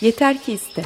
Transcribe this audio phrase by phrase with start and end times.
[0.00, 0.82] Yeter ki iste.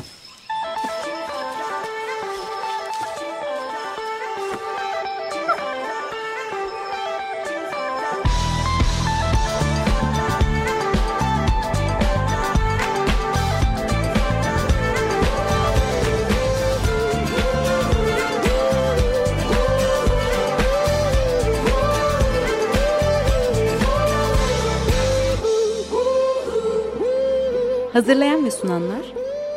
[27.92, 28.99] Hazırlayan ve sunanlar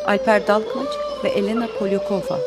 [0.08, 0.90] Alper Dalkılıç
[1.24, 2.40] ve Elena Polyakova.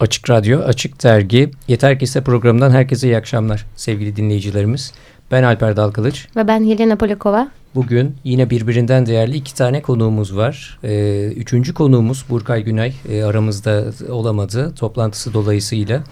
[0.00, 4.92] Açık Radyo, Açık Dergi, Yeter Ki ise programından herkese iyi akşamlar sevgili dinleyicilerimiz.
[5.30, 6.28] Ben Alper Dalkılıç.
[6.36, 7.48] Ve ben Yelena Polyakova.
[7.74, 10.78] Bugün yine birbirinden değerli iki tane konuğumuz var.
[10.84, 16.02] Ee, üçüncü konuğumuz Burkay Günay e, aramızda olamadı toplantısı dolayısıyla.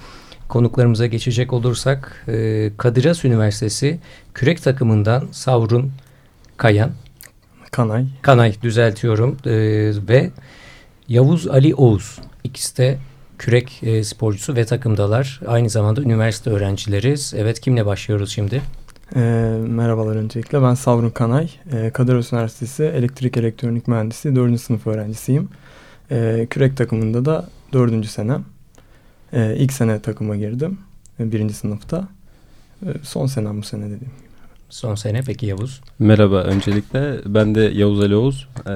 [0.52, 3.98] Konuklarımıza geçecek olursak e, Kadir Has Üniversitesi
[4.34, 5.92] kürek takımından Savrun
[6.56, 6.90] Kayan.
[7.70, 8.06] Kanay.
[8.22, 9.50] Kanay düzeltiyorum e,
[10.08, 10.30] ve
[11.08, 12.18] Yavuz Ali Oğuz.
[12.44, 12.98] İkisi de
[13.38, 15.40] kürek e, sporcusu ve takımdalar.
[15.46, 17.34] Aynı zamanda üniversite öğrencileriz.
[17.36, 18.62] Evet kimle başlıyoruz şimdi?
[19.16, 19.20] E,
[19.68, 21.50] merhabalar öncelikle ben Savrun Kanay.
[21.72, 24.60] E, Kadir Has Üniversitesi Elektrik Elektronik Mühendisi 4.
[24.60, 25.48] sınıf öğrencisiyim.
[26.10, 28.06] E, kürek takımında da 4.
[28.06, 28.44] senem.
[29.32, 30.78] E, ilk sene takıma girdim.
[31.20, 32.08] E, birinci sınıfta.
[32.86, 34.10] E, son senem bu sene dediğim gibi.
[34.72, 35.80] Son sene peki Yavuz?
[35.98, 38.48] Merhaba öncelikle ben de Yavuz Ali Oğuz.
[38.66, 38.70] Ee,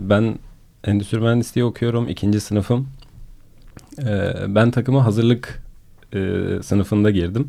[0.00, 0.38] ben
[0.84, 2.08] endüstri mühendisliği okuyorum.
[2.08, 2.88] ikinci sınıfım.
[4.02, 5.62] Ee, ben takıma hazırlık
[6.14, 6.18] e,
[6.62, 7.48] sınıfında girdim.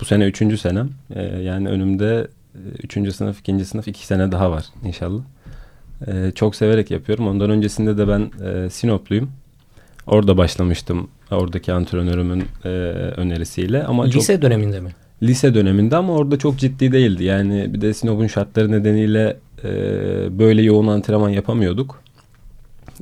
[0.00, 0.90] Bu sene üçüncü senem.
[1.14, 5.22] Ee, yani önümde e, üçüncü sınıf, ikinci sınıf iki sene daha var inşallah.
[6.06, 7.28] Ee, çok severek yapıyorum.
[7.28, 9.30] Ondan öncesinde de ben e, Sinopluyum.
[10.06, 12.68] Orada başlamıştım oradaki antrenörümün e,
[13.16, 13.84] önerisiyle.
[13.84, 14.90] Ama Lise çok, döneminde mi?
[15.22, 17.24] Lise döneminde ama orada çok ciddi değildi.
[17.24, 19.68] Yani bir de Sinop'un şartları nedeniyle e,
[20.38, 22.02] böyle yoğun antrenman yapamıyorduk.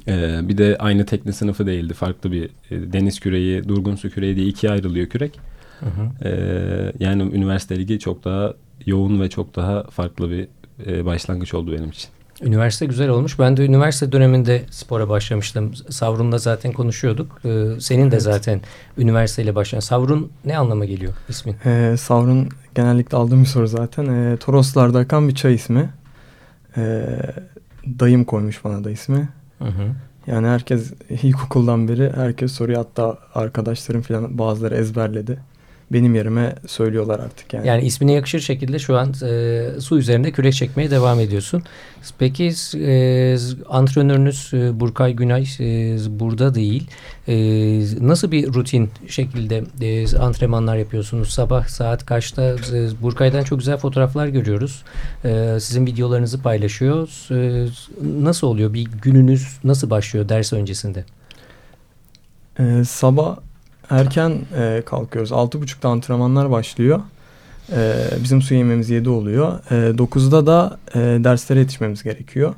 [0.09, 1.95] E, bir de aynı tekne sınıfı değildi.
[1.95, 5.41] Farklı bir e, deniz küreği, durgun su küreği diye ikiye ayrılıyor kürek.
[5.81, 6.29] Hı hı.
[6.29, 8.55] E, yani üniversite ligi çok daha
[8.87, 10.49] yoğun ve çok daha farklı bir
[10.87, 12.11] e, başlangıç oldu benim için.
[12.43, 13.39] Üniversite güzel olmuş.
[13.39, 15.75] Ben de üniversite döneminde spora başlamıştım.
[15.75, 17.41] Savrun'la zaten konuşuyorduk.
[17.45, 18.23] Ee, senin de evet.
[18.23, 18.61] zaten
[18.99, 19.81] üniversiteyle başlayan.
[19.81, 21.57] Savrun ne anlama geliyor ismin?
[21.65, 24.07] Ee, Savrun genellikle aldığım bir soru zaten.
[24.07, 25.91] Ee, Toroslar'da akan bir çay ismi.
[26.77, 27.07] Ee,
[27.99, 29.29] dayım koymuş bana da ismi.
[29.59, 29.95] Hı hı.
[30.27, 30.93] Yani herkes
[31.23, 32.79] ilkokuldan beri herkes soruyor.
[32.79, 35.39] Hatta arkadaşlarım falan bazıları ezberledi
[35.93, 37.69] benim yerime söylüyorlar artık yani.
[37.69, 41.63] Yani ismine yakışır şekilde şu an e, su üzerinde kürek çekmeye devam ediyorsun.
[42.19, 43.37] Peki e,
[43.69, 46.87] antrenörünüz e, Burkay Günay e, burada değil.
[47.29, 47.35] E,
[48.01, 51.29] nasıl bir rutin şekilde e, antrenmanlar yapıyorsunuz?
[51.29, 52.43] Sabah saat kaçta?
[52.43, 54.83] E, Burkay'dan çok güzel fotoğraflar görüyoruz.
[55.25, 57.09] E, sizin videolarınızı paylaşıyor.
[57.31, 57.69] E,
[58.23, 58.75] nasıl oluyor?
[58.75, 61.05] Bir gününüz nasıl başlıyor ders öncesinde?
[62.59, 63.37] E, sabah
[63.91, 65.31] erken e, kalkıyoruz.
[65.31, 67.01] 6.30'da antrenmanlar başlıyor.
[67.73, 69.59] E, bizim su yememiz 7 oluyor.
[69.71, 72.55] E, 9'da da e, derslere yetişmemiz gerekiyor.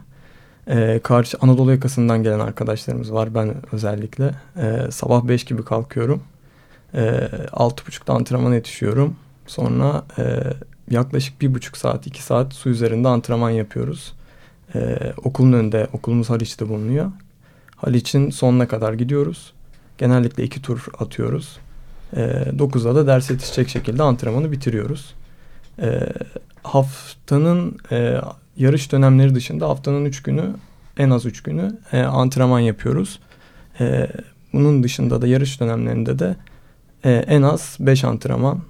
[0.68, 3.34] E, karşı Anadolu yakasından gelen arkadaşlarımız var.
[3.34, 4.34] Ben özellikle.
[4.56, 6.22] E, sabah 5 gibi kalkıyorum.
[6.94, 7.00] E,
[7.52, 9.16] 6.30'da antrenmana yetişiyorum.
[9.46, 10.42] Sonra e,
[10.90, 14.12] yaklaşık 1.5 saat, 2 saat su üzerinde antrenman yapıyoruz.
[14.74, 17.12] E, okulun önünde, okulumuz Haliç'te bulunuyor.
[17.76, 19.52] Haliç'in sonuna kadar gidiyoruz.
[19.98, 21.58] Genellikle iki tur atıyoruz.
[22.16, 25.14] E, ee, 9'da da ders yetişecek şekilde antrenmanı bitiriyoruz.
[25.78, 26.00] E,
[26.62, 28.20] haftanın e,
[28.56, 30.50] yarış dönemleri dışında haftanın üç günü
[30.98, 33.20] en az üç günü e, antrenman yapıyoruz.
[33.80, 34.08] E,
[34.52, 36.36] bunun dışında da yarış dönemlerinde de
[37.04, 38.60] e, en az beş antrenman,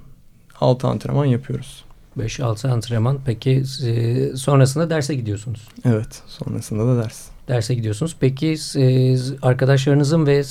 [0.60, 1.84] altı antrenman yapıyoruz.
[2.18, 3.18] 5-6 antrenman.
[3.24, 5.68] Peki e, sonrasında derse gidiyorsunuz.
[5.84, 8.16] Evet sonrasında da ders derse gidiyorsunuz.
[8.20, 10.44] Peki e, arkadaşlarınızın ve e,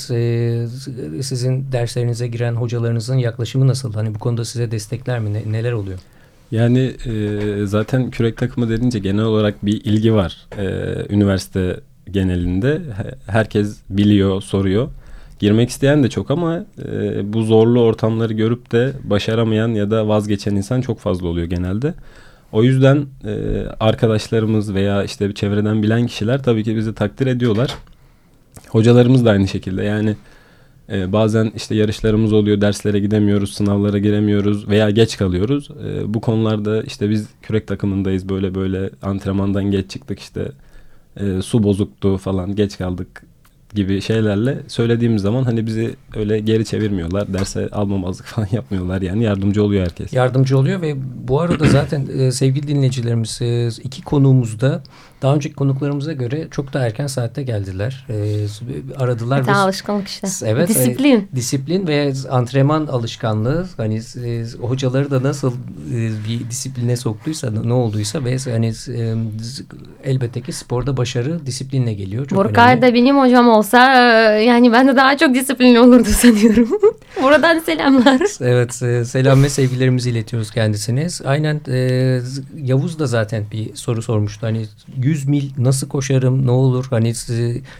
[1.23, 3.93] sizin derslerinize giren hocalarınızın yaklaşımı nasıl?
[3.93, 5.33] Hani bu konuda size destekler mi?
[5.33, 5.99] Ne, neler oluyor?
[6.51, 10.47] Yani e, zaten kürek takımı dedince genel olarak bir ilgi var.
[10.57, 10.65] E,
[11.13, 11.79] üniversite
[12.11, 12.81] genelinde
[13.27, 14.89] herkes biliyor, soruyor.
[15.39, 20.55] Girmek isteyen de çok ama e, bu zorlu ortamları görüp de başaramayan ya da vazgeçen
[20.55, 21.93] insan çok fazla oluyor genelde.
[22.55, 27.75] O yüzden e, arkadaşlarımız veya işte çevreden bilen kişiler tabii ki bizi takdir ediyorlar.
[28.69, 30.15] Hocalarımız da aynı şekilde yani
[30.89, 35.69] e, bazen işte yarışlarımız oluyor, derslere gidemiyoruz, sınavlara giremiyoruz veya geç kalıyoruz.
[35.85, 40.51] E, bu konularda işte biz kürek takımındayız böyle böyle antrenmandan geç çıktık işte
[41.17, 43.23] e, su bozuktu falan geç kaldık
[43.75, 47.33] gibi şeylerle söylediğimiz zaman hani bizi öyle geri çevirmiyorlar.
[47.33, 50.13] Derse almamazlık falan yapmıyorlar yani yardımcı oluyor herkes.
[50.13, 50.95] Yardımcı oluyor ve
[51.27, 54.83] bu arada zaten e, sevgili dinleyicilerimiz e, iki konuğumuzda
[55.25, 58.05] daha önceki konuklarımıza göre çok da erken saatte geldiler.
[58.09, 58.45] E,
[58.97, 59.41] aradılar.
[59.41, 60.27] Bir ve, alışkanlık işte.
[60.45, 60.69] Evet.
[60.69, 61.19] Disiplin.
[61.33, 63.67] E, disiplin ve antrenman alışkanlığı.
[63.77, 65.53] Hani e, hocaları da nasıl
[65.93, 69.13] e, bir disipline soktuysa ne olduysa ve hani e,
[70.03, 72.27] elbette ki sporda başarı disiplinle geliyor.
[72.27, 72.81] Çok Burkay önemli.
[72.81, 76.69] da benim hocam olsa e, yani ben de daha çok disiplinli olurdu sanıyorum.
[77.21, 78.21] Buradan selamlar.
[78.41, 81.07] Evet e, selam ve sevgilerimizi iletiyoruz kendisine.
[81.25, 82.21] Aynen e,
[82.63, 84.47] Yavuz da zaten bir soru sormuştu.
[84.47, 84.65] Hani
[84.97, 86.85] 100 mil nasıl koşarım ne olur?
[86.89, 87.13] Hani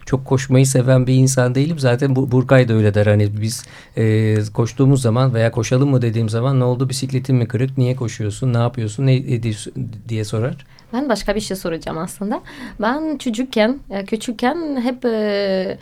[0.06, 1.80] çok koşmayı seven bir insan değilim.
[1.80, 3.06] Zaten bu, Burkay da öyle der.
[3.06, 3.66] Hani biz
[3.98, 7.78] e, koştuğumuz zaman veya koşalım mı dediğim zaman ne oldu bisikletin mi kırık?
[7.78, 8.54] Niye koşuyorsun?
[8.54, 9.06] Ne yapıyorsun?
[9.06, 9.74] Ne ediyorsun?
[10.10, 10.66] diye sorar.
[10.94, 12.42] Ben başka bir şey soracağım aslında.
[12.82, 15.78] Ben çocukken, e, küçükken hep e,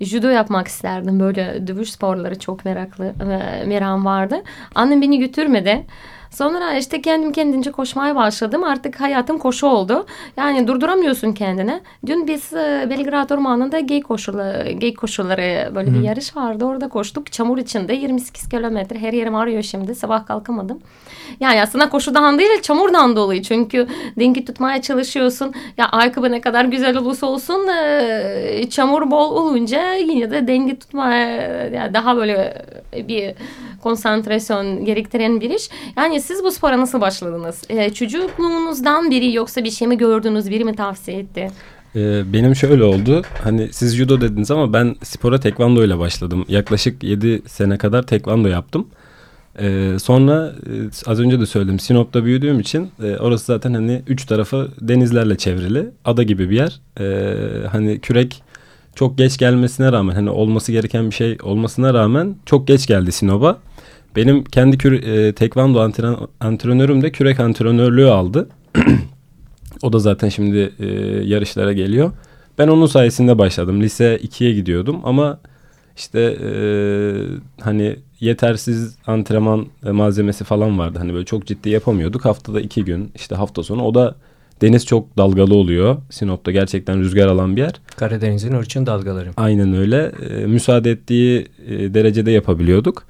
[0.00, 1.20] judo yapmak isterdim.
[1.20, 4.42] Böyle dövüş sporları çok meraklı, e, meram vardı.
[4.74, 5.86] Annem beni götürmedi.
[6.30, 8.64] Sonra işte kendim kendince koşmaya başladım.
[8.64, 10.06] Artık hayatım koşu oldu.
[10.36, 11.80] Yani durduramıyorsun kendini.
[12.06, 16.64] Dün biz e, Belgrad Ormanı'nda gay koşuları, gay koşuları böyle bir yarış vardı.
[16.64, 17.32] Orada koştuk.
[17.32, 18.98] Çamur içinde 28 kilometre.
[18.98, 19.94] Her yerim ağrıyor şimdi.
[19.94, 20.80] Sabah kalkamadım.
[21.40, 23.42] Yani aslında koşudan değil çamurdan dolayı.
[23.42, 23.86] Çünkü
[24.18, 25.54] dengi tutmaya çalışıyorsun.
[25.76, 31.68] Ya ayakkabı ne kadar güzel olursa olsun e, çamur bol olunca yine de denge tutmaya
[31.68, 32.64] yani daha böyle
[33.08, 33.34] bir
[33.82, 35.70] konsantrasyon gerektiren bir iş.
[35.96, 37.62] Yani siz bu spora nasıl başladınız?
[37.68, 41.50] E, çocukluğunuzdan biri yoksa bir şey mi gördünüz, biri mi tavsiye etti?
[41.96, 43.22] Ee, benim şöyle oldu.
[43.44, 46.44] Hani siz judo dediniz ama ben spora tekvando ile başladım.
[46.48, 48.86] Yaklaşık 7 sene kadar tekvando yaptım.
[49.60, 54.26] Ee, sonra e, az önce de söyledim Sinop'ta büyüdüğüm için e, orası zaten hani üç
[54.26, 55.90] tarafı denizlerle çevrili.
[56.04, 56.80] Ada gibi bir yer.
[57.00, 58.42] Ee, hani kürek
[58.94, 63.58] çok geç gelmesine rağmen hani olması gereken bir şey olmasına rağmen çok geç geldi Sinop'a.
[64.16, 68.48] Benim kendi küre, e, tekvando antren, antrenörüm de kürek antrenörlüğü aldı.
[69.82, 70.86] o da zaten şimdi e,
[71.24, 72.12] yarışlara geliyor.
[72.58, 73.82] Ben onun sayesinde başladım.
[73.82, 75.40] Lise 2'ye gidiyordum ama
[75.96, 76.50] işte e,
[77.60, 80.98] hani yetersiz antrenman malzemesi falan vardı.
[80.98, 82.24] Hani böyle çok ciddi yapamıyorduk.
[82.24, 84.14] Haftada iki gün işte hafta sonu o da
[84.60, 85.96] deniz çok dalgalı oluyor.
[86.10, 87.74] Sinop'ta gerçekten rüzgar alan bir yer.
[87.96, 89.30] Karadeniz'in hırçın dalgaları.
[89.36, 90.12] Aynen öyle.
[90.30, 93.06] E, müsaade ettiği e, derecede yapabiliyorduk.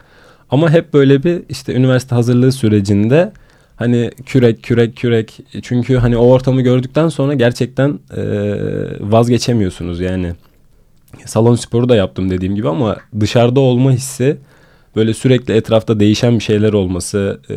[0.51, 3.33] Ama hep böyle bir işte üniversite hazırlığı sürecinde
[3.77, 8.23] hani kürek kürek kürek çünkü hani o ortamı gördükten sonra gerçekten e,
[9.01, 10.33] vazgeçemiyorsunuz yani.
[11.25, 14.37] Salon sporu da yaptım dediğim gibi ama dışarıda olma hissi
[14.97, 17.57] böyle sürekli etrafta değişen bir şeyler olması e,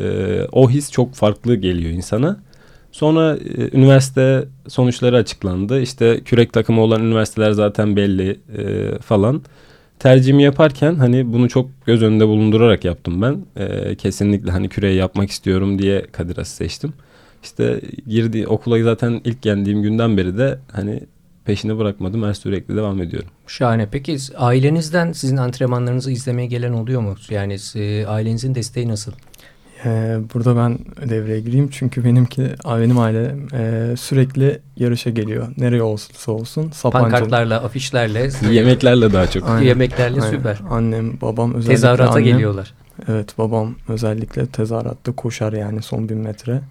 [0.52, 2.40] o his çok farklı geliyor insana.
[2.92, 5.82] Sonra e, üniversite sonuçları açıklandı.
[5.82, 9.42] İşte kürek takımı olan üniversiteler zaten belli e, falan.
[10.02, 13.46] Tercihimi yaparken hani bunu çok göz önünde bulundurarak yaptım ben.
[13.56, 16.94] E, kesinlikle hani küreği yapmak istiyorum diye Kadiras'ı seçtim.
[17.44, 21.00] İşte girdi okula zaten ilk geldiğim günden beri de hani
[21.46, 22.24] peşini bırakmadım.
[22.24, 23.30] Her sürekli devam ediyorum.
[23.48, 23.88] Şahane.
[23.92, 27.16] Peki ailenizden sizin antrenmanlarınızı izlemeye gelen oluyor mu?
[27.30, 29.12] Yani e, ailenizin desteği nasıl?
[29.86, 30.80] Ee, burada ben
[31.10, 35.48] devreye gireyim çünkü benimki benim aile e, sürekli yarışa geliyor.
[35.58, 36.72] Nereye olursa olsun.
[36.72, 37.12] Sapanca'da.
[37.12, 39.50] Pankartlarla, afişlerle, Yemeklerle daha çok.
[39.50, 39.68] Aynen.
[39.68, 40.38] yemeklerle Aynen.
[40.38, 40.62] süper.
[40.70, 42.74] Annem, babam özellikle Tezahürata annem, geliyorlar.
[43.08, 46.62] Evet babam özellikle tezahüratta koşar yani son bin metre.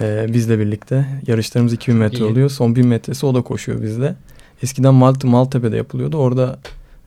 [0.00, 1.06] Ee, bizle birlikte.
[1.26, 2.24] Yarışlarımız 2000 metre İyi.
[2.24, 2.50] oluyor.
[2.50, 4.14] Son 1000 metresi o da koşuyor bizle.
[4.62, 6.16] Eskiden Malt Maltepe'de yapılıyordu.
[6.16, 6.58] Orada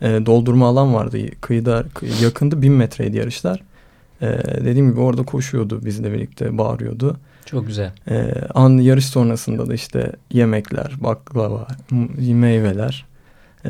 [0.01, 1.17] e, doldurma alan vardı.
[1.41, 3.61] Kıyıda kıy- yakındı 1000 metreydi yarışlar.
[4.21, 7.17] Ee, dediğim gibi orada koşuyordu bizle birlikte bağırıyordu.
[7.45, 7.91] Çok güzel.
[8.09, 11.67] Ee, an yarış sonrasında da işte yemekler, baklava,
[12.19, 13.05] meyveler.
[13.65, 13.69] Ee,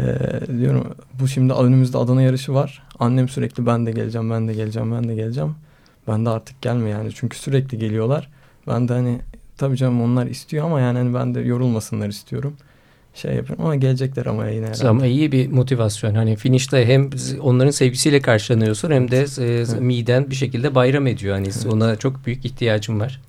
[0.59, 0.87] diyorum
[1.19, 2.83] bu şimdi önümüzde Adana yarışı var.
[2.99, 5.55] Annem sürekli ben de geleceğim, ben de geleceğim, ben de geleceğim.
[6.07, 8.29] Ben de artık gelme yani çünkü sürekli geliyorlar.
[8.67, 9.19] Ben de hani
[9.57, 12.53] tabii canım onlar istiyor ama yani hani ben de yorulmasınlar istiyorum.
[13.13, 14.87] Şey yapıyorum ama gelecekler ama yine herhalde.
[14.87, 16.15] Ama iyi bir motivasyon.
[16.15, 17.09] Hani finişte hem
[17.41, 21.35] onların sevgisiyle karşılanıyorsun hem de e, miden bir şekilde bayram ediyor.
[21.35, 23.21] Hani ona çok büyük ihtiyacım var.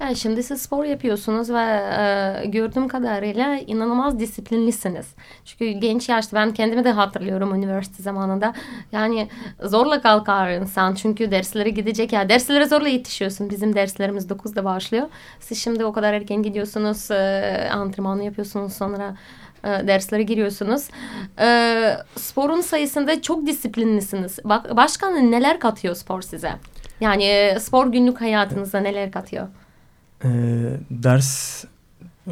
[0.00, 5.06] Yani şimdi siz spor yapıyorsunuz ve e, gördüğüm kadarıyla inanılmaz disiplinlisiniz.
[5.44, 8.52] Çünkü genç yaşta ben kendimi de hatırlıyorum üniversite zamanında.
[8.92, 9.28] Yani
[9.62, 13.50] zorla kalkar insan çünkü derslere gidecek ya derslere zorla yetişiyorsun.
[13.50, 15.08] Bizim derslerimiz 9'da başlıyor.
[15.40, 19.16] Siz şimdi o kadar erken gidiyorsunuz, e, antrenmanı yapıyorsunuz sonra
[19.64, 20.88] e, derslere giriyorsunuz.
[21.40, 24.38] E, sporun sayısında çok disiplinlisiniz.
[24.44, 26.52] Bak, başka neler katıyor spor size?
[27.00, 29.48] Yani e, spor günlük hayatınıza neler katıyor?
[30.24, 30.28] Ee,
[30.90, 31.64] ders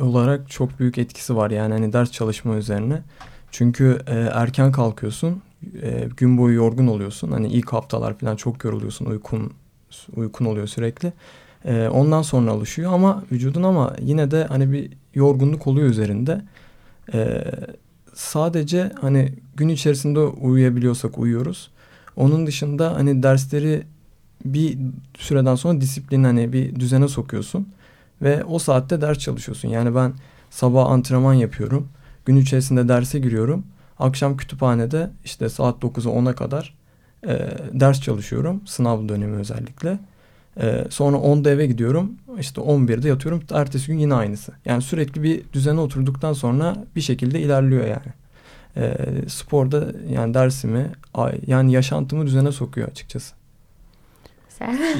[0.00, 3.02] olarak çok büyük etkisi var yani hani ders çalışma üzerine.
[3.50, 5.42] Çünkü e, erken kalkıyorsun.
[5.82, 7.32] E, gün boyu yorgun oluyorsun.
[7.32, 9.06] Hani ilk haftalar falan çok yoruluyorsun.
[9.06, 9.52] Uykun
[10.16, 11.12] uykun oluyor sürekli.
[11.64, 16.42] E, ondan sonra alışıyor ama vücudun ama yine de hani bir yorgunluk oluyor üzerinde.
[17.14, 17.44] E,
[18.14, 21.70] sadece hani gün içerisinde uyuyabiliyorsak uyuyoruz.
[22.16, 23.82] Onun dışında hani dersleri
[24.44, 24.78] bir
[25.18, 27.68] süreden sonra disiplin hani bir düzene sokuyorsun.
[28.22, 29.68] Ve o saatte ders çalışıyorsun.
[29.68, 30.12] Yani ben
[30.50, 31.88] sabah antrenman yapıyorum.
[32.24, 33.66] Gün içerisinde derse giriyorum.
[33.98, 36.74] Akşam kütüphanede işte saat 9'a 10'a kadar
[37.26, 38.60] e, ders çalışıyorum.
[38.66, 39.98] Sınav dönemi özellikle.
[40.60, 42.12] E, sonra 10'da eve gidiyorum.
[42.38, 43.42] İşte 11'de yatıyorum.
[43.50, 44.52] Ertesi gün yine aynısı.
[44.64, 48.12] Yani sürekli bir düzene oturduktan sonra bir şekilde ilerliyor yani.
[48.76, 48.96] E,
[49.28, 50.90] sporda yani dersimi
[51.46, 53.34] yani yaşantımı düzene sokuyor açıkçası.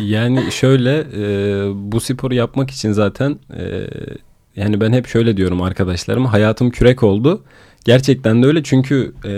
[0.01, 1.25] Yani şöyle e,
[1.75, 3.87] bu sporu yapmak için zaten e,
[4.57, 7.43] yani ben hep şöyle diyorum arkadaşlarıma hayatım kürek oldu.
[7.85, 9.31] Gerçekten de öyle çünkü e,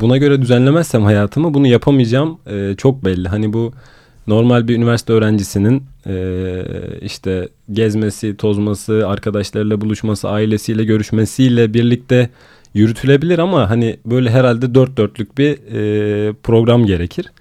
[0.00, 3.28] buna göre düzenlemezsem hayatımı bunu yapamayacağım e, çok belli.
[3.28, 3.72] Hani bu
[4.26, 6.62] normal bir üniversite öğrencisinin e,
[7.02, 12.30] işte gezmesi, tozması, arkadaşlarıyla buluşması, ailesiyle görüşmesiyle birlikte
[12.74, 17.32] yürütülebilir ama hani böyle herhalde dört dörtlük bir e, program gerekir.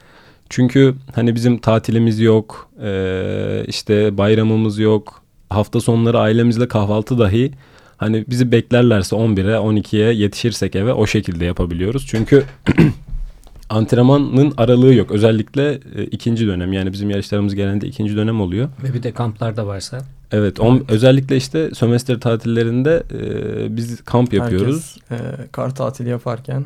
[0.52, 7.52] Çünkü hani bizim tatilimiz yok, e, işte bayramımız yok, hafta sonları ailemizle kahvaltı dahi
[7.98, 12.06] hani bizi beklerlerse 11'e 12'ye yetişirsek eve o şekilde yapabiliyoruz.
[12.08, 12.44] Çünkü
[13.70, 15.12] antrenmanın aralığı yok.
[15.12, 18.70] Özellikle e, ikinci dönem yani bizim yarışlarımız genelde ikinci dönem oluyor.
[18.84, 20.02] Ve bir de kamplarda varsa.
[20.32, 24.98] Evet, on, özellikle işte sömestr tatillerinde e, biz kamp yapıyoruz.
[25.10, 26.64] Herkes e, kar tatili yaparken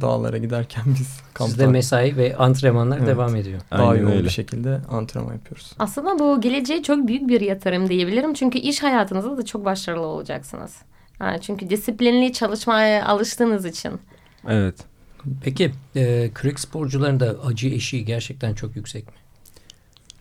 [0.00, 3.08] dağlara giderken biz kamp Sizde mesai ve antrenmanlar evet.
[3.08, 3.60] devam ediyor.
[3.70, 4.24] Daha Aynen yoğun öyle.
[4.24, 5.72] bir şekilde antrenman yapıyoruz.
[5.78, 8.34] Aslında bu geleceğe çok büyük bir yatırım diyebilirim.
[8.34, 10.76] Çünkü iş hayatınızda da çok başarılı olacaksınız.
[11.20, 13.92] Yani çünkü disiplinli çalışmaya alıştığınız için.
[14.48, 14.74] Evet.
[15.42, 19.12] Peki e, kürek sporcularında acı eşiği gerçekten çok yüksek mi?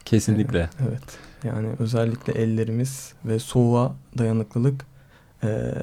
[0.06, 0.70] Kesinlikle.
[0.90, 1.18] Evet.
[1.44, 4.86] Yani özellikle ellerimiz ve soğuğa dayanıklılık
[5.44, 5.74] e,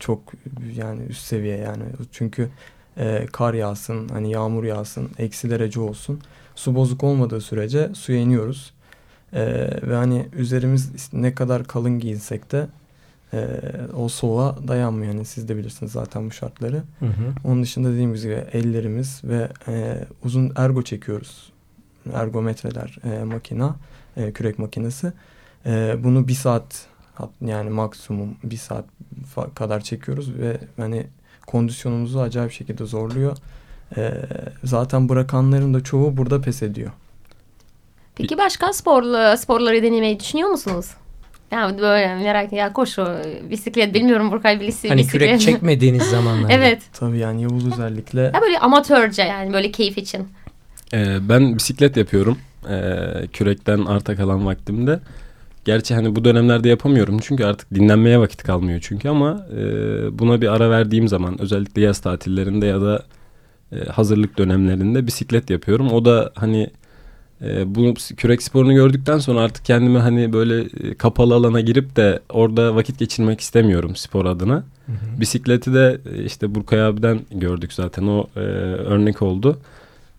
[0.00, 0.32] çok
[0.74, 1.84] yani üst seviye yani.
[2.12, 2.50] Çünkü
[2.98, 6.20] e, kar yağsın, hani yağmur yağsın, eksi derece olsun.
[6.54, 8.72] Su bozuk olmadığı sürece suya iniyoruz.
[9.32, 9.44] E,
[9.82, 12.66] ve hani üzerimiz ne kadar kalın giyinsek de
[13.32, 13.48] e,
[13.96, 15.12] o soğuğa dayanmıyor.
[15.12, 16.82] Yani siz de bilirsiniz zaten bu şartları.
[16.98, 17.34] Hı hı.
[17.44, 21.52] Onun dışında dediğim gibi ellerimiz ve e, uzun ergo çekiyoruz.
[22.12, 23.76] Ergometreler, e, makina,
[24.16, 25.12] e, kürek makinesi.
[25.66, 26.86] E, bunu bir saat
[27.40, 28.84] yani maksimum bir saat
[29.54, 31.06] kadar çekiyoruz ve hani
[31.46, 33.36] kondisyonumuzu acayip şekilde zorluyor.
[33.96, 34.12] E,
[34.64, 36.90] zaten bırakanların da çoğu burada pes ediyor.
[38.14, 40.86] Peki başka sporlu, sporları denemeyi düşünüyor musunuz?
[41.50, 43.06] Yani böyle merak ya koşu,
[43.50, 45.20] bisiklet bilmiyorum Burkay bilisi Hani bisiklet.
[45.22, 46.52] kürek çekmediğiniz zamanlarda.
[46.52, 46.82] evet.
[46.92, 48.20] Tabii yani Yavuz özellikle.
[48.20, 50.28] Ya böyle amatörce yani böyle keyif için.
[50.92, 52.38] Ee, ben bisiklet yapıyorum.
[52.70, 55.00] Ee, kürekten arta kalan vaktimde.
[55.66, 59.62] Gerçi hani bu dönemlerde yapamıyorum çünkü artık dinlenmeye vakit kalmıyor çünkü ama e,
[60.18, 63.02] buna bir ara verdiğim zaman özellikle yaz tatillerinde ya da
[63.72, 65.92] e, hazırlık dönemlerinde bisiklet yapıyorum.
[65.92, 66.70] O da hani
[67.42, 72.20] e, bu kürek sporunu gördükten sonra artık kendimi hani böyle e, kapalı alana girip de
[72.28, 74.54] orada vakit geçirmek istemiyorum spor adına.
[74.86, 75.20] Hı hı.
[75.20, 79.58] Bisikleti de e, işte Burkay abiden gördük zaten o e, örnek oldu.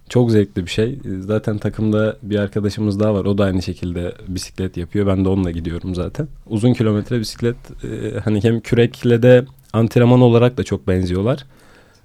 [0.10, 1.00] Çok zevkli bir şey.
[1.20, 3.26] Zaten takımda bir arkadaşımız daha var.
[3.26, 5.08] O da aynı şekilde bisiklet yapıyor.
[5.08, 6.28] Ben de onunla gidiyorum zaten.
[6.48, 11.46] Uzun kilometre bisiklet e, hani hem kürekle de antrenman olarak da çok benziyorlar.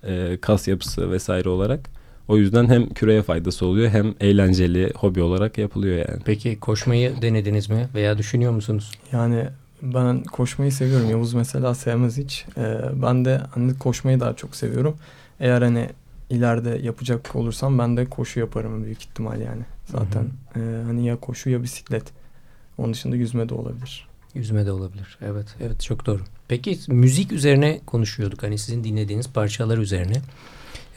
[0.04, 1.90] E, kas yapısı vesaire olarak.
[2.28, 6.22] O yüzden hem küreye faydası oluyor hem eğlenceli hobi olarak yapılıyor yani.
[6.24, 8.90] Peki koşmayı denediniz mi veya düşünüyor musunuz?
[9.12, 9.46] Yani
[9.82, 11.10] ben koşmayı seviyorum.
[11.10, 12.44] Yavuz mesela sevmez hiç.
[12.58, 14.96] Ee, ben de hani koşmayı daha çok seviyorum.
[15.40, 15.88] Eğer hani
[16.32, 19.62] ileride yapacak olursam ben de koşu yaparım büyük ihtimal yani.
[19.86, 20.80] Zaten hı hı.
[20.80, 22.04] E, hani ya koşu ya bisiklet.
[22.78, 24.08] Onun dışında yüzme de olabilir.
[24.34, 25.18] Yüzme de olabilir.
[25.22, 26.20] Evet, evet çok doğru.
[26.48, 28.42] Peki müzik üzerine konuşuyorduk.
[28.42, 30.16] Hani sizin dinlediğiniz parçalar üzerine.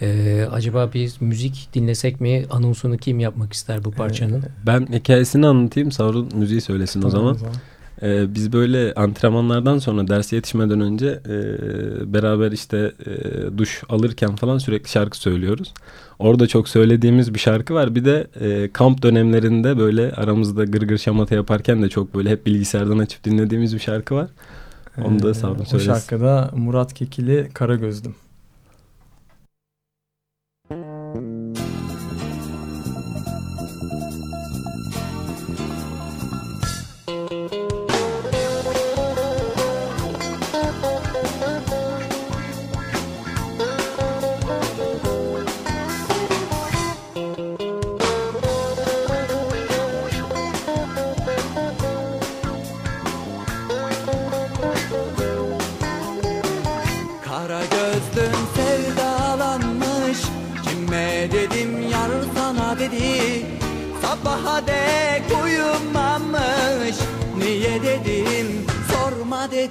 [0.02, 2.46] Ee, acaba biz müzik dinlesek mi?
[2.50, 4.42] Anonsunu kim yapmak ister bu parçanın?
[4.42, 5.92] Ee, ben hikayesini anlatayım.
[5.92, 7.36] Savrun müziği söylesin tamam, o zaman.
[7.36, 7.56] O zaman.
[8.06, 11.34] Ee, biz böyle antrenmanlardan sonra derse yetişmeden önce e,
[12.14, 15.74] beraber işte e, duş alırken falan sürekli şarkı söylüyoruz.
[16.20, 17.96] Orada çok söylediğimiz bir şarkı var.
[17.96, 22.98] Bir de e, kamp dönemlerinde böyle aramızda gırgır şamata yaparken de çok böyle hep bilgisayardan
[23.00, 24.28] açıp dinlediğimiz bir şarkı var.
[25.04, 27.76] Onu da sağ olun ee, O şarkıda Murat Kekili Kara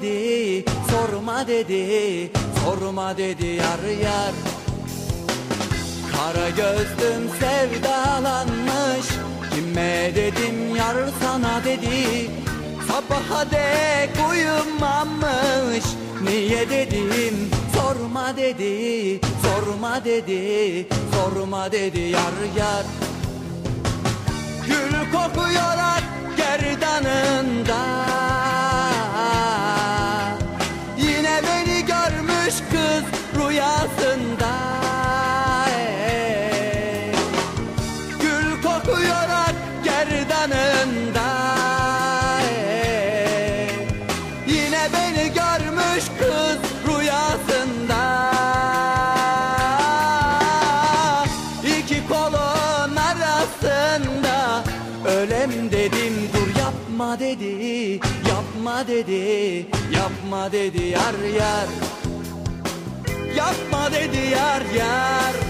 [0.01, 2.31] dedi Sorma dedi
[2.65, 4.35] sorma dedi yar yar.
[6.13, 9.07] Kara gözlüm sevdalanmış
[9.55, 12.31] Kime dedim yar sana dedi.
[12.89, 15.85] Sabaha dek uyumamış
[16.23, 22.85] Niye dedim sorma dedi Sorma dedi sorma dedi yar yar.
[24.67, 25.44] Gül kokuyor
[58.95, 61.69] dedi Yapma dedi yar yar.
[63.37, 65.44] Yapma dedi yar yar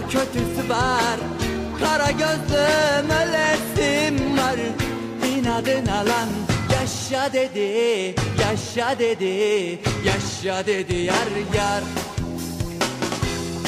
[0.00, 1.18] kötüsü var.
[1.80, 4.56] Kara gözlüm ölesim var.
[5.28, 6.28] İnadına lan
[6.72, 11.82] yaşa dedi Yaşa dedi Yaşa dedi yar yar.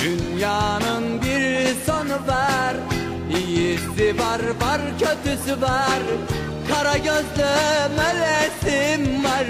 [0.03, 2.75] Dünyanın bir sonu var
[3.39, 6.03] İyisi var var kötüsü var.
[6.69, 9.47] Kara gözlüm ölesim var.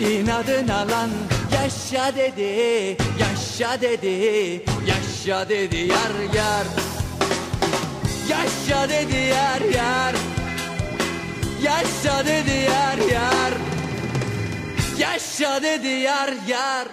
[0.00, 1.10] İnadına lan
[1.54, 4.75] yaşa dedi Yaşa dedi
[5.26, 6.66] Yaşa dedi yar yar
[8.30, 10.14] Yaşa dedi yar yar
[11.62, 13.52] Yaşa dedi yar yar
[14.98, 16.88] Yaşa dedi yar yar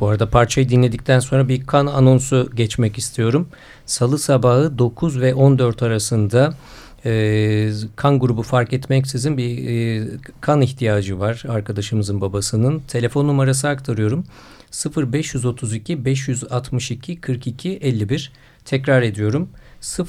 [0.00, 3.48] Bu arada parçayı dinledikten sonra bir kan anonsu geçmek istiyorum.
[3.86, 6.54] Salı sabahı 9 ve 14 arasında
[7.04, 10.08] e, kan grubu fark etmeksizin bir e,
[10.40, 12.82] kan ihtiyacı var arkadaşımızın babasının.
[12.88, 14.24] Telefon numarası aktarıyorum.
[14.72, 18.32] 0532 562 42 51
[18.64, 19.48] tekrar ediyorum.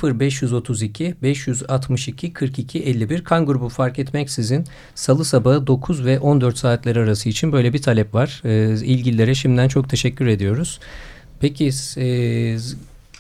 [0.03, 4.65] 0532 562 42 51 kan grubu fark etmeksizin
[4.95, 8.41] salı sabahı 9 ve 14 saatler arası için böyle bir talep var.
[8.45, 10.79] E, ilgililere şimdiden çok teşekkür ediyoruz.
[11.39, 12.57] Peki e,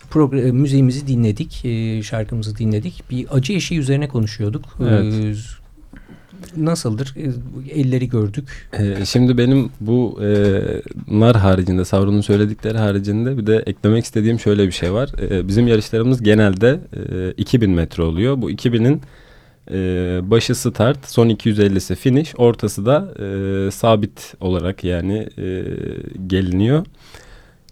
[0.09, 3.03] program, müziğimizi dinledik, e, şarkımızı dinledik.
[3.11, 4.77] Bir acı eşiği üzerine konuşuyorduk.
[4.81, 5.13] Evet.
[5.13, 5.33] E,
[6.57, 7.15] nasıldır?
[7.17, 7.31] E,
[7.79, 8.69] elleri gördük.
[8.73, 10.27] Ee, şimdi benim bu e,
[11.07, 15.09] nar haricinde, Savron'un söyledikleri haricinde bir de eklemek istediğim şöyle bir şey var.
[15.29, 16.79] E, bizim yarışlarımız genelde
[17.11, 18.41] e, 2000 metre oluyor.
[18.41, 19.01] Bu 2000'in
[19.71, 25.63] e, başı start, son 250'si finish, ortası da e, sabit olarak yani e,
[26.27, 26.85] geliniyor.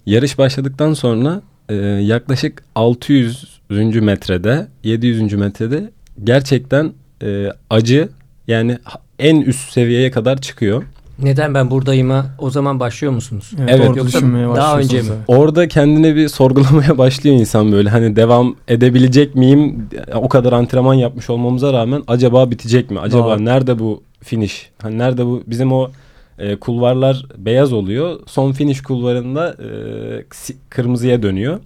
[0.06, 3.60] Yarış başladıktan sonra e, yaklaşık 600.
[3.70, 5.34] metrede, 700.
[5.34, 5.92] metrede
[6.24, 8.10] gerçekten e, acı
[8.48, 8.78] yani
[9.20, 10.84] en üst seviyeye kadar çıkıyor.
[11.20, 13.52] Neden ben buradayım'a o zaman başlıyor musunuz?
[13.60, 14.22] Evet, Evet, yoksa
[14.56, 15.10] daha önce mi?
[15.28, 19.90] Orada kendine bir sorgulamaya başlıyor insan böyle hani devam edebilecek miyim?
[20.14, 23.00] O kadar antrenman yapmış olmamıza rağmen acaba bitecek mi?
[23.00, 23.46] Acaba Doğru.
[23.46, 24.70] nerede bu finish?
[24.82, 25.90] Hani nerede bu bizim o
[26.40, 28.20] e, kulvarlar beyaz oluyor.
[28.26, 29.70] Son finish kulvarında e,
[30.70, 31.60] kırmızıya dönüyor.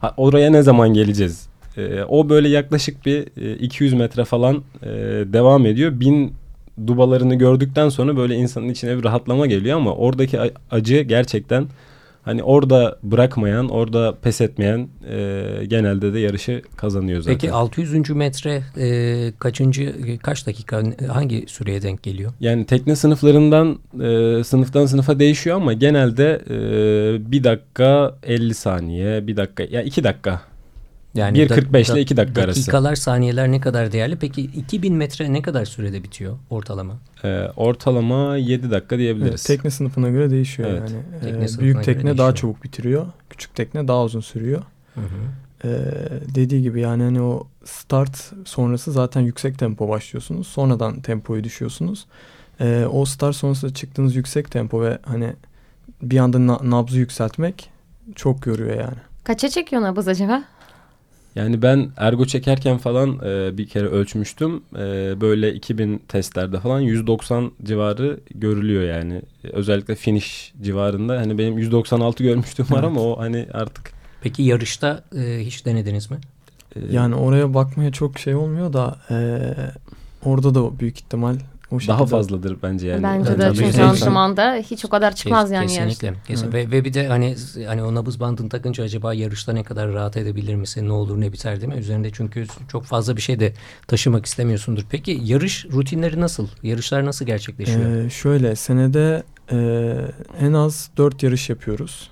[0.00, 1.48] Ha, oraya ne zaman geleceğiz?
[1.76, 4.88] E, o böyle yaklaşık bir e, 200 metre falan e,
[5.32, 6.00] devam ediyor.
[6.00, 6.34] Bin
[6.86, 10.38] dubalarını gördükten sonra böyle insanın içine bir rahatlama geliyor ama oradaki
[10.70, 11.66] acı gerçekten
[12.24, 17.34] hani orada bırakmayan, orada pes etmeyen e, genelde de yarışı kazanıyor zaten.
[17.34, 18.10] Peki 600.
[18.10, 20.82] metre e, kaçıncı kaç dakika
[21.12, 22.32] hangi süreye denk geliyor?
[22.40, 29.36] Yani tekne sınıflarından e, sınıftan sınıfa değişiyor ama genelde e, bir dakika 50 saniye, bir
[29.36, 30.53] dakika ya iki dakika.
[31.14, 32.60] Yani 1.45 da- ile iki dakika arası.
[32.60, 34.16] Dakikalar, saniyeler ne kadar değerli?
[34.16, 36.94] Peki 2000 metre ne kadar sürede bitiyor ortalama?
[37.24, 39.44] E, ortalama 7 dakika Evet, diyebiliriz.
[39.44, 40.90] tekne sınıfına göre değişiyor Evet.
[40.90, 41.20] yani.
[41.20, 42.18] Tekne Ee, büyük tekne değişiyor.
[42.18, 43.06] daha çabuk bitiriyor.
[43.30, 44.62] Küçük tekne daha uzun sürüyor.
[44.94, 45.06] Hı hı.
[45.64, 45.68] Ee,
[46.34, 50.46] dediği gibi yani hani o start sonrası zaten yüksek tempo başlıyorsunuz.
[50.46, 52.06] Sonradan tempoyu düşüyorsunuz.
[52.60, 55.32] Ee, o start sonrası çıktığınız yüksek tempo ve hani
[56.02, 57.70] bir anda na- nabzı yükseltmek
[58.14, 58.96] çok yoruyor yani.
[59.24, 60.44] Kaça çekiyor nabız acaba?
[61.34, 64.62] Yani ben ergo çekerken falan e, bir kere ölçmüştüm.
[64.76, 69.22] E, böyle 2000 testlerde falan 190 civarı görülüyor yani.
[69.52, 71.16] Özellikle finish civarında.
[71.20, 73.92] Hani benim 196 görmüştüm var ama o hani artık
[74.22, 76.16] Peki yarışta e, hiç denediniz mi?
[76.76, 79.16] e, Yani oraya bakmaya çok şey olmuyor da e,
[80.24, 81.36] orada da büyük ihtimal
[81.74, 81.96] o şekilde.
[81.98, 83.02] daha fazladır bence yani.
[83.02, 86.06] Bence Yani de çünkü antrenmanda hiç o kadar çıkmaz Kes- yani Kesinlikle.
[86.06, 86.26] yarışta.
[86.26, 86.52] kesin.
[86.52, 90.16] Ve, ve bir de hani hani o nabız bandını takınca acaba yarışta ne kadar rahat
[90.16, 90.88] edebilir misin?
[90.88, 91.78] Ne olur ne biter değil mi?
[91.78, 93.52] Üzerinde çünkü çok fazla bir şey de
[93.86, 94.82] taşımak istemiyorsundur.
[94.90, 96.48] Peki yarış rutinleri nasıl?
[96.62, 98.04] Yarışlar nasıl gerçekleşiyor?
[98.04, 99.56] E, şöyle senede e,
[100.40, 102.10] en az 4 yarış yapıyoruz.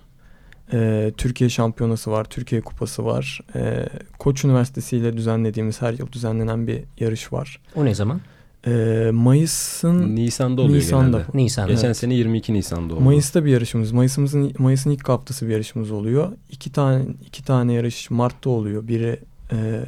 [0.73, 3.41] E, Türkiye Şampiyonası var, Türkiye Kupası var.
[3.55, 3.87] E,
[4.19, 7.61] Koç Üniversitesi ile düzenlediğimiz her yıl düzenlenen bir yarış var.
[7.77, 8.21] o ne zaman?
[8.67, 11.19] E, Mayıs'ın Nisan'da oluyor Nisan'da.
[11.19, 11.31] genelde.
[11.39, 11.71] Nisan'da.
[11.73, 11.97] Geçen Evet.
[11.97, 13.01] sene 22 Nisan'da oldu.
[13.03, 13.93] Mayıs'ta bir yarışımız.
[13.93, 16.33] Mayıs'ımızın Mayıs'ın ilk haftası bir yarışımız oluyor.
[16.51, 18.89] İki tane iki tane yarış Mart'ta oluyor.
[18.89, 19.21] Biri
[19.53, 19.85] e,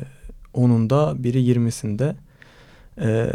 [0.55, 2.15] 10'unda, biri 20'sinde.
[3.01, 3.31] E,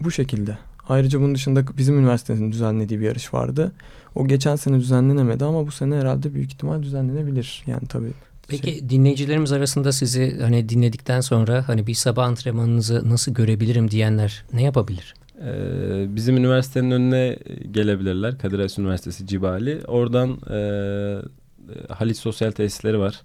[0.00, 0.58] bu şekilde.
[0.88, 3.72] Ayrıca bunun dışında bizim üniversitemizin düzenlediği bir yarış vardı.
[4.14, 7.62] O geçen sene düzenlenemedi ama bu sene herhalde büyük ihtimal düzenlenebilir.
[7.66, 8.12] Yani tabii.
[8.48, 14.44] Peki şey- dinleyicilerimiz arasında sizi hani dinledikten sonra hani bir sabah antrenmanınızı nasıl görebilirim diyenler
[14.52, 15.14] ne yapabilir?
[15.44, 17.38] Ee, bizim üniversitenin önüne
[17.70, 18.38] gelebilirler.
[18.38, 19.80] Kadir Has Üniversitesi Cibali.
[19.86, 23.22] Oradan e, Haliç Sosyal Tesisleri var.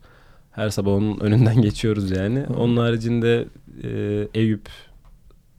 [0.51, 2.39] Her sabah onun önünden geçiyoruz yani.
[2.39, 2.53] Hı.
[2.53, 3.45] Onun haricinde
[3.83, 3.89] e,
[4.33, 4.69] Eyüp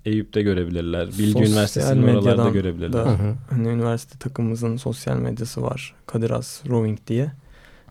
[0.05, 1.07] Eyüp'te görebilirler.
[1.09, 2.92] Bilgi Sosyal Üniversitesi'nin oralarda görebilirler.
[2.92, 3.35] da- Hı hı.
[3.50, 5.94] Hani üniversite takımımızın sosyal medyası var.
[6.07, 7.33] Kadiras Rowing diye.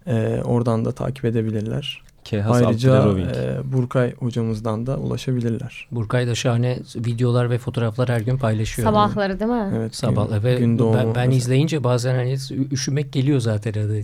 [0.08, 2.04] E, oradan da takip edebilirler.
[2.24, 5.88] Kehas Ayrıca e, Burkay hocamızdan da ulaşabilirler.
[5.92, 8.88] Burkay da şahane videolar ve fotoğraflar her gün paylaşıyor.
[8.88, 9.74] Sabahları değil mi?
[9.78, 9.96] Evet.
[9.96, 11.32] Sabah gün- ve gün doğumu ben, ben mesela.
[11.32, 12.38] izleyince bazen hani
[12.72, 14.04] üşümek geliyor zaten hani.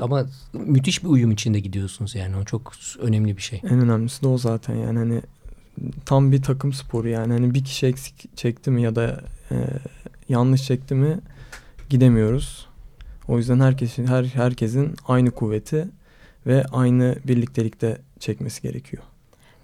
[0.00, 3.60] ama müthiş bir uyum içinde gidiyorsunuz yani o çok önemli bir şey.
[3.64, 5.20] En önemlisi de o zaten yani hani
[6.04, 9.56] tam bir takım sporu yani hani bir kişi eksik çekti mi ya da e,
[10.28, 11.18] yanlış çekti mi
[11.90, 12.66] gidemiyoruz.
[13.28, 15.88] O yüzden herkesin her herkesin aynı kuvveti
[16.46, 19.02] ve aynı birliktelikte çekmesi gerekiyor.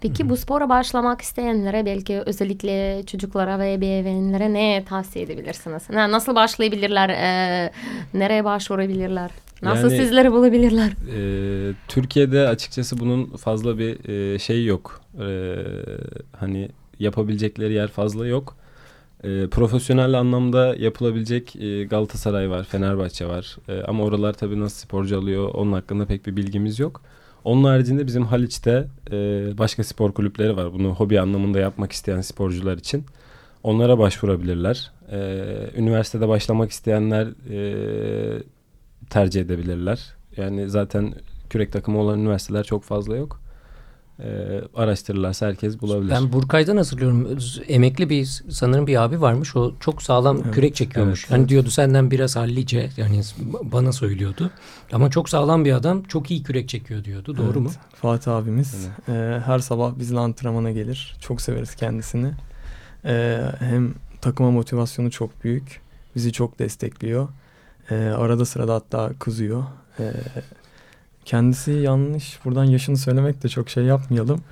[0.00, 5.82] Peki bu spora başlamak isteyenlere belki özellikle çocuklara ve ebeveynlere ne tavsiye edebilirsiniz?
[5.90, 7.08] Nasıl başlayabilirler?
[7.08, 7.72] Ee,
[8.14, 9.30] nereye başvurabilirler?
[9.62, 10.92] Nasıl Yani- sizleri bulabilirler?
[11.14, 15.00] Ee, Türkiye'de açıkçası bunun fazla bir e, şey yok.
[15.20, 15.54] Ee,
[16.36, 16.68] hani
[16.98, 18.56] yapabilecekleri yer fazla yok.
[19.24, 23.56] Ee, profesyonel anlamda yapılabilecek e, Galatasaray var, Fenerbahçe var.
[23.68, 27.02] Ee, ama oralar tabii nasıl sporcu alıyor onun hakkında pek bir bilgimiz yok.
[27.44, 29.14] Onun haricinde bizim Haliç'te e,
[29.58, 30.72] başka spor kulüpleri var.
[30.72, 33.06] Bunu hobi anlamında yapmak isteyen sporcular için.
[33.62, 34.90] Onlara başvurabilirler.
[35.12, 38.42] Ee, üniversitede başlamak isteyenler e,
[39.10, 40.14] tercih edebilirler.
[40.36, 41.14] Yani zaten
[41.50, 43.40] kürek takımı olan üniversiteler çok fazla yok.
[44.22, 46.10] Ee, araştırırlarsa herkes bulabilir.
[46.10, 47.38] Ben Burkay'dan hatırlıyorum.
[47.68, 49.56] Emekli bir sanırım bir abi varmış.
[49.56, 50.54] O çok sağlam Evet.
[50.54, 51.20] kürek çekiyormuş.
[51.20, 51.48] Evet, hani evet.
[51.48, 53.20] diyordu senden biraz hallice yani
[53.62, 54.50] bana söylüyordu.
[54.92, 56.02] Ama çok sağlam bir adam.
[56.02, 57.36] Çok iyi kürek çekiyor diyordu.
[57.36, 57.70] Doğru Evet, mu?
[57.94, 59.12] Fatih abimiz e,
[59.44, 61.16] her sabah bizle antrenmana gelir.
[61.20, 62.30] Çok severiz kendisini.
[63.04, 65.80] E, hem takıma motivasyonu çok büyük.
[66.16, 67.28] Bizi çok destekliyor.
[67.90, 69.64] E, arada sırada hatta kızıyor.
[69.98, 70.12] E,
[71.28, 72.44] kendisi yanlış.
[72.44, 74.42] Buradan yaşını söylemek de çok şey yapmayalım.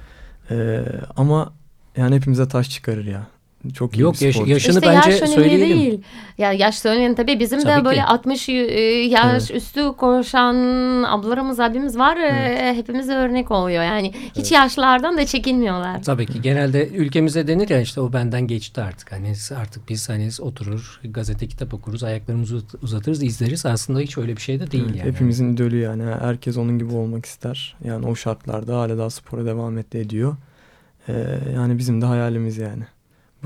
[0.51, 0.85] E,
[1.17, 1.53] ama
[1.97, 3.27] yani hepimize taş çıkarır ya.
[3.75, 5.79] Çok iyi Yok, bir yaş- yaşını işte bence yaş önemli söyleyelim.
[5.79, 6.01] değil.
[6.39, 8.05] Ya yaş önemli tabii bizim Tabii de böyle ki.
[8.05, 10.55] 60 y- e, yaş üstü koşan
[11.03, 12.17] ablalarımız abimiz var.
[12.17, 13.83] E, Hepimize örnek oluyor.
[13.85, 16.03] Yani hiç yaşlardan da çekinmiyorlar.
[16.03, 19.13] Tabii ki genelde ülkemizde denir ya işte o benden geçti artık.
[19.13, 23.67] Hani artık biz hani oturur gazete kitap okuruz ayaklarımızı uzat- uzatırız izleriz.
[23.67, 25.09] Aslında hiç öyle bir şey de değil Evet, yani.
[25.13, 26.03] Hepimizin idolü yani.
[26.21, 27.77] Herkes onun gibi olmak ister.
[27.85, 30.37] Yani o şartlarda hala daha spora devam et ediyor.
[31.09, 31.13] Ee,
[31.55, 32.83] yani bizim de hayalimiz yani.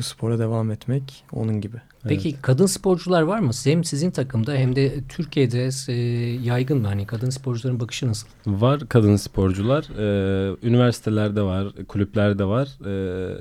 [0.00, 1.76] Bu spora devam etmek onun gibi.
[2.08, 3.50] Peki kadın sporcular var mı?
[3.64, 5.94] Hem sizin takımda hem de Türkiye'de e,
[6.42, 6.86] yaygın mı?
[6.86, 8.28] Hani kadın sporcuların bakışı nasıl?
[8.46, 9.84] Var kadın sporcular.
[9.98, 12.68] Ee, üniversitelerde var, kulüplerde var.
[12.86, 13.36] Ee,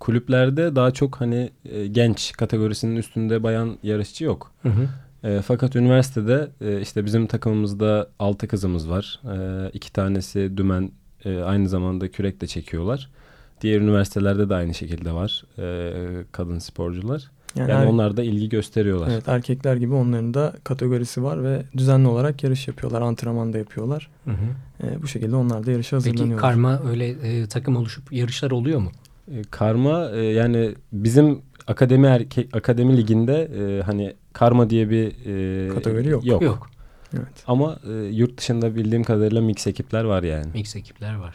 [0.00, 4.52] kulüplerde daha çok hani e, genç kategorisinin üstünde bayan yarışçı yok.
[4.62, 4.88] Hı hı.
[5.28, 9.20] E, fakat üniversitede e, işte bizim takımımızda altı kızımız var.
[9.24, 10.90] E, iki tanesi dümen
[11.24, 13.10] e, aynı zamanda kürek de çekiyorlar.
[13.60, 15.92] Diğer üniversitelerde de aynı şekilde var e,
[16.32, 17.30] kadın sporcular.
[17.56, 19.08] Yani, Yani er- onlar da ilgi gösteriyorlar.
[19.12, 23.02] evet, erkekler gibi onların da kategorisi var ve düzenli olarak yarış yapıyorlar.
[23.02, 24.10] Antrenman da yapıyorlar.
[24.24, 24.86] Hı hı.
[24.86, 26.50] Ee, bu şekilde onlar da yarışa Peki hazırlanıyorlar.
[26.50, 28.90] karma öyle e, takım oluşup yarışlar oluyor mu?
[29.32, 35.06] E, karma e, yani bizim akademi erkek akademi liginde e, hani karma diye bir
[35.66, 36.26] e, Kategori yok.
[36.26, 36.42] Yok.
[36.42, 36.70] Yok.
[37.16, 37.44] Evet.
[37.46, 40.46] Ama e, yurt dışında bildiğim kadarıyla mix ekipler var yani.
[40.54, 41.34] Mix ekipler var.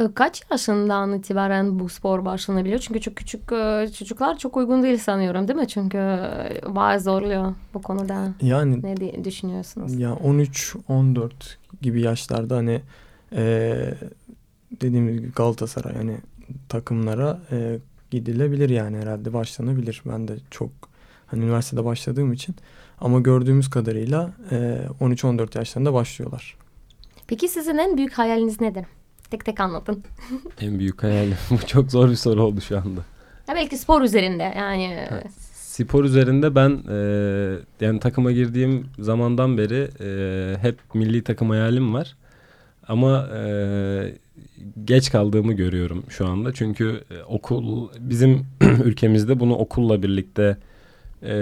[0.00, 2.78] E, Kaç yaşından itibaren bu spor başlanabiliyor?
[2.78, 5.68] Çünkü çok küçük e, çocuklar çok uygun değil sanıyorum değil mi?
[5.68, 8.28] Çünkü e, bayağı zorluyor bu konuda.
[8.42, 9.94] Yani Ne düşünüyorsunuz?
[9.98, 11.30] ya 13-14
[11.82, 12.80] gibi yaşlarda hani
[13.32, 13.74] e,
[14.80, 16.16] dediğimiz gibi Galatasaray hani
[16.68, 17.78] takımlara e,
[18.10, 20.02] gidilebilir yani herhalde başlanabilir.
[20.06, 20.70] Ben de çok
[21.26, 22.54] hani üniversitede başladığım için
[23.00, 24.56] ama gördüğümüz kadarıyla e,
[25.00, 26.56] 13-14 yaşlarında başlıyorlar.
[27.26, 28.84] Peki sizin en büyük hayaliniz nedir?
[29.30, 30.04] Tek tek anlatın.
[30.60, 31.36] En büyük hayalim.
[31.50, 33.00] Bu çok zor bir soru oldu şu anda.
[33.48, 35.08] Ya belki spor üzerinde yani.
[35.54, 36.96] Spor üzerinde ben e,
[37.80, 42.16] yani takıma girdiğim zamandan beri e, hep milli takım hayalim var.
[42.88, 44.14] Ama e,
[44.84, 46.52] geç kaldığımı görüyorum şu anda.
[46.52, 48.46] Çünkü e, okul bizim
[48.84, 50.56] ülkemizde bunu okulla birlikte
[51.22, 51.34] e,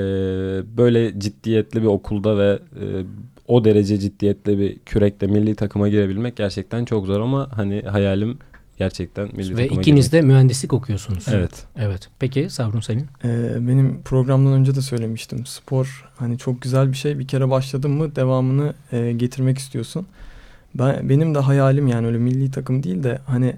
[0.77, 2.85] böyle ciddiyetli bir okulda ve e,
[3.49, 8.39] o derece ciddiyetli bir kürekle milli takıma girebilmek gerçekten çok zor ama hani hayalim
[8.79, 10.23] gerçekten milli Ve takıma ikiniz girmek.
[10.23, 11.25] de mühendislik okuyorsunuz.
[11.29, 11.67] Evet.
[11.77, 12.09] Evet.
[12.19, 13.07] Peki Savrun senin?
[13.25, 15.47] Ee, benim programdan önce de söylemiştim.
[15.47, 17.19] Spor hani çok güzel bir şey.
[17.19, 20.07] Bir kere başladın mı devamını e, getirmek istiyorsun.
[20.75, 23.57] Ben benim de hayalim yani öyle milli takım değil de hani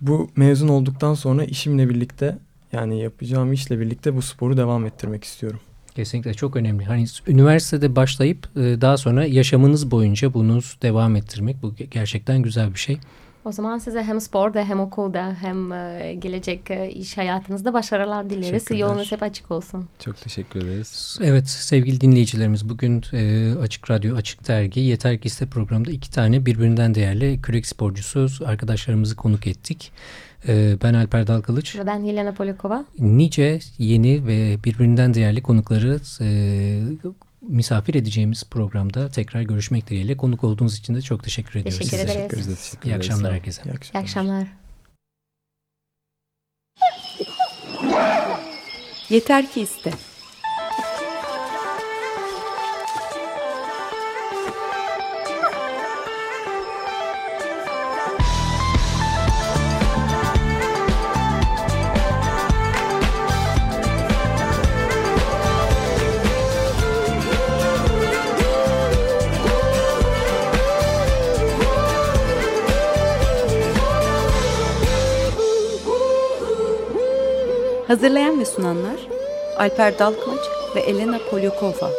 [0.00, 2.38] bu mezun olduktan sonra işimle birlikte
[2.72, 5.60] yani yapacağım işle birlikte bu sporu devam ettirmek istiyorum.
[5.94, 6.84] Kesinlikle çok önemli.
[6.84, 12.74] Hani üniversitede başlayıp e, daha sonra yaşamınız boyunca bunu devam ettirmek bu ge- gerçekten güzel
[12.74, 12.98] bir şey.
[13.44, 18.70] O zaman size hem sporda hem okulda hem e, gelecek e, iş hayatınızda başarılar dileriz.
[18.70, 19.88] Yolunuz hep açık olsun.
[19.98, 21.18] Çok teşekkür ederiz.
[21.22, 26.46] Evet sevgili dinleyicilerimiz bugün e, Açık Radyo Açık Dergi Yeter Ki İste programında iki tane
[26.46, 29.92] birbirinden değerli kürek sporcusu arkadaşlarımızı konuk ettik.
[30.48, 31.76] E, ben Alper Dalkılıç.
[31.76, 32.84] Ve ben Helena Polikova.
[32.98, 36.28] Nice yeni ve birbirinden değerli konukları e,
[37.48, 40.16] misafir edeceğimiz programda tekrar görüşmek dileğiyle.
[40.16, 41.78] Konuk olduğunuz için de çok teşekkür ediyoruz.
[41.90, 42.38] Teşekkür ederiz.
[42.38, 43.00] Biz de teşekkür İyi ederiz.
[43.10, 43.34] akşamlar Sağ olun.
[43.34, 43.62] herkese.
[43.62, 44.02] İyi İyi akşamlar.
[44.02, 44.46] akşamlar.
[49.10, 49.92] Yeter ki iste.
[77.92, 79.00] Hazırlayan ve sunanlar
[79.56, 80.40] Alper Dalkılıç
[80.74, 81.90] ve Elena Polyakova.